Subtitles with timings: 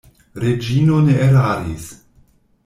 [0.43, 1.87] Reĝino ne eraris.